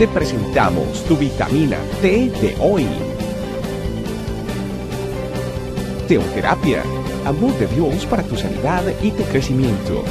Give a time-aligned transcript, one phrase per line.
[0.00, 2.86] te presentamos tu vitamina T de hoy.
[6.08, 6.82] Teoterapia,
[7.26, 10.02] amor de Dios para tu sanidad y tu crecimiento.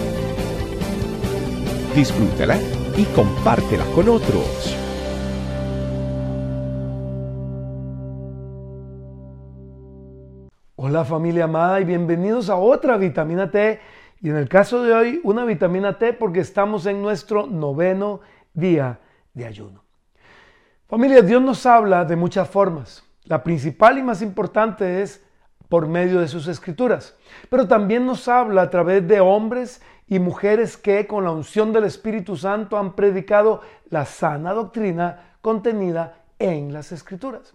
[1.96, 2.60] Disfrútala
[2.97, 4.78] y compártela con otros.
[10.76, 13.79] Hola familia amada y bienvenidos a otra vitamina T.
[14.21, 18.20] Y en el caso de hoy, una vitamina T porque estamos en nuestro noveno
[18.53, 18.99] día
[19.34, 19.83] de ayuno.
[20.88, 23.03] Familia, Dios nos habla de muchas formas.
[23.25, 25.23] La principal y más importante es
[25.67, 27.15] por medio de sus escrituras,
[27.49, 31.84] pero también nos habla a través de hombres y mujeres que con la unción del
[31.84, 37.53] Espíritu Santo han predicado la sana doctrina contenida en las escrituras.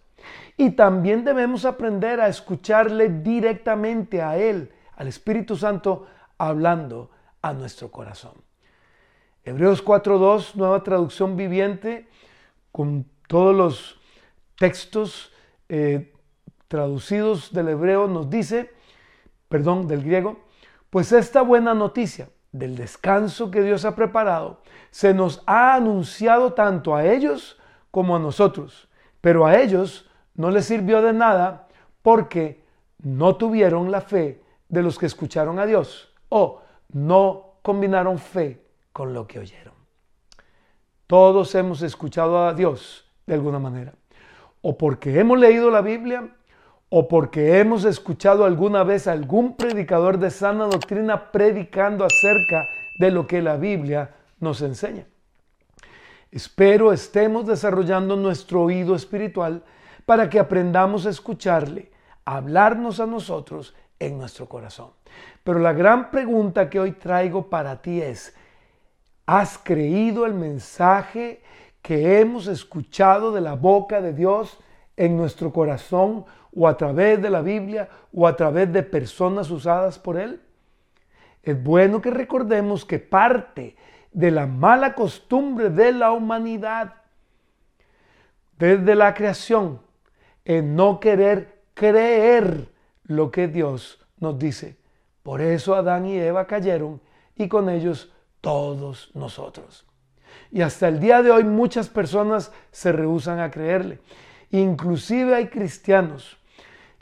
[0.57, 6.07] Y también debemos aprender a escucharle directamente a Él, al Espíritu Santo,
[6.39, 7.11] hablando
[7.43, 8.35] a nuestro corazón.
[9.47, 12.09] Hebreos 4.2, nueva traducción viviente,
[12.73, 14.01] con todos los
[14.57, 15.33] textos
[15.69, 16.15] eh,
[16.67, 18.71] traducidos del hebreo, nos dice,
[19.51, 20.39] perdón, del griego,
[20.89, 26.95] pues esta buena noticia del descanso que Dios ha preparado se nos ha anunciado tanto
[26.95, 28.89] a ellos como a nosotros,
[29.21, 31.69] pero a ellos no les sirvió de nada
[32.01, 32.65] porque
[32.99, 38.64] no tuvieron la fe de los que escucharon a Dios o no combinaron fe
[38.95, 39.75] con lo que oyeron.
[41.09, 43.93] Todos hemos escuchado a Dios de alguna manera.
[44.63, 46.35] O porque hemos leído la Biblia,
[46.89, 53.11] o porque hemos escuchado alguna vez a algún predicador de sana doctrina predicando acerca de
[53.11, 55.07] lo que la Biblia nos enseña.
[56.31, 59.65] Espero estemos desarrollando nuestro oído espiritual
[60.07, 61.91] para que aprendamos a escucharle,
[62.25, 64.91] a hablarnos a nosotros en nuestro corazón.
[65.43, 68.37] Pero la gran pregunta que hoy traigo para ti es,
[69.27, 71.43] ¿Has creído el mensaje
[71.81, 74.59] que hemos escuchado de la boca de Dios
[74.97, 79.99] en nuestro corazón o a través de la Biblia o a través de personas usadas
[79.99, 80.41] por Él?
[81.43, 83.77] Es bueno que recordemos que parte
[84.13, 86.95] de la mala costumbre de la humanidad
[88.59, 89.81] desde la creación
[90.45, 92.69] en no querer creer
[93.05, 94.77] lo que Dios nos dice.
[95.23, 97.01] Por eso Adán y Eva cayeron
[97.37, 98.14] y con ellos
[98.45, 99.87] todos nosotros.
[100.53, 104.01] Y hasta el día de hoy muchas personas se rehusan a creerle.
[104.51, 106.37] Inclusive hay cristianos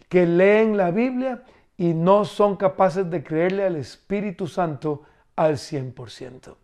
[0.08, 1.42] que leen la Biblia
[1.76, 5.02] y no son capaces de creerle al Espíritu Santo
[5.34, 6.54] al 100%.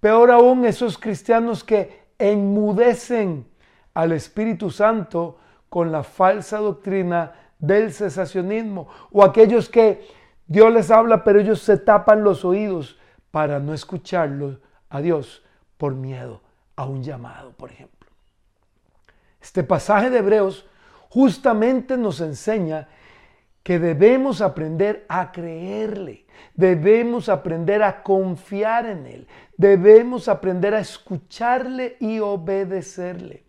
[0.00, 3.46] Peor aún esos cristianos que enmudecen
[3.92, 10.06] al Espíritu Santo con la falsa doctrina del cesacionismo o aquellos que
[10.46, 12.98] Dios les habla pero ellos se tapan los oídos
[13.30, 15.42] para no escucharlo a Dios
[15.76, 16.40] por miedo
[16.76, 18.08] a un llamado, por ejemplo.
[19.40, 20.66] Este pasaje de Hebreos
[21.08, 22.88] justamente nos enseña
[23.62, 26.24] que debemos aprender a creerle,
[26.54, 33.44] debemos aprender a confiar en Él, debemos aprender a escucharle y obedecerle.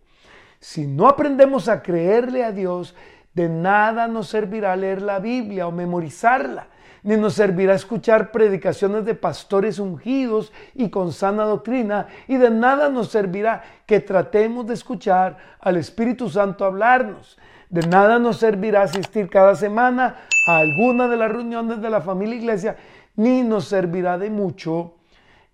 [0.60, 2.96] Si no aprendemos a creerle a Dios,
[3.34, 6.68] de nada nos servirá leer la Biblia o memorizarla
[7.04, 12.90] ni nos servirá escuchar predicaciones de pastores ungidos y con sana doctrina, y de nada
[12.90, 17.38] nos servirá que tratemos de escuchar al Espíritu Santo hablarnos.
[17.70, 20.18] De nada nos servirá asistir cada semana
[20.48, 22.78] a alguna de las reuniones de la familia iglesia,
[23.16, 24.96] ni nos servirá de mucho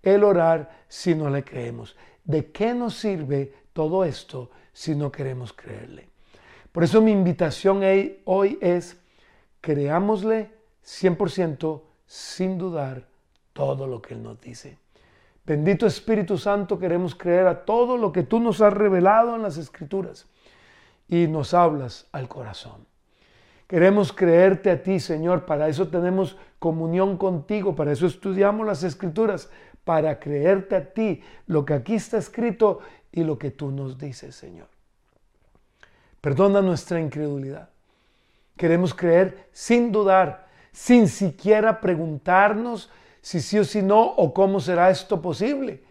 [0.02, 1.96] el orar si no le creemos.
[2.24, 6.15] ¿De qué nos sirve todo esto si no queremos creerle?
[6.76, 7.80] Por eso mi invitación
[8.26, 9.00] hoy es,
[9.62, 10.50] creámosle
[10.84, 13.06] 100% sin dudar
[13.54, 14.76] todo lo que Él nos dice.
[15.46, 19.56] Bendito Espíritu Santo, queremos creer a todo lo que tú nos has revelado en las
[19.56, 20.26] Escrituras
[21.08, 22.86] y nos hablas al corazón.
[23.66, 29.48] Queremos creerte a ti, Señor, para eso tenemos comunión contigo, para eso estudiamos las Escrituras,
[29.82, 32.80] para creerte a ti, lo que aquí está escrito
[33.12, 34.75] y lo que tú nos dices, Señor.
[36.20, 37.68] Perdona nuestra incredulidad.
[38.56, 40.46] Queremos creer sin dudar
[40.76, 42.90] sin siquiera preguntarnos
[43.22, 45.82] si sí o si no o cómo será esto posible,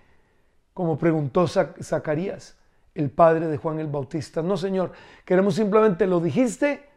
[0.76, 2.56] como preguntó Zacarías,
[2.94, 4.44] el padre de Juan el Bautista.
[4.44, 4.92] No, Señor,
[5.26, 6.88] queremos simplemente lo dijiste,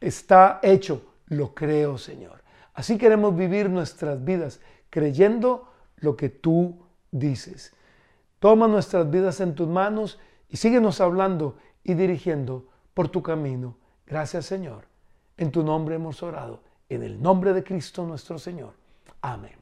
[0.00, 2.44] está hecho, lo creo, Señor.
[2.72, 7.74] Así queremos vivir nuestras vidas creyendo lo que tú dices.
[8.38, 13.76] Toma nuestras vidas en tus manos y síguenos hablando y dirigiendo por tu camino.
[14.06, 14.86] Gracias, Señor.
[15.36, 18.72] En tu nombre hemos orado en el nombre de Cristo nuestro Señor.
[19.20, 19.54] Amén.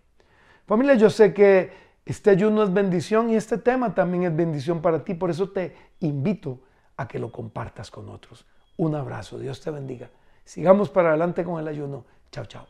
[0.67, 5.05] Familia, yo sé que Este ayuno es bendición y este tema también es bendición para
[5.05, 5.15] ti.
[5.15, 6.59] Por eso te invito
[6.97, 8.45] a que lo compartas con otros.
[8.77, 9.39] Un abrazo.
[9.39, 10.11] Dios te bendiga.
[10.45, 12.05] Sigamos para adelante con el ayuno.
[12.33, 12.67] Chao, chao.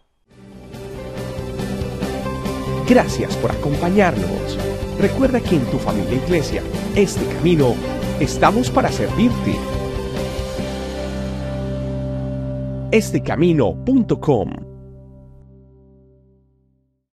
[2.86, 4.58] Gracias por acompañarnos.
[4.98, 6.62] Recuerda que en tu familia iglesia,
[6.94, 7.74] este camino,
[8.22, 9.56] estamos para servirte.
[12.92, 14.61] Estecamino.com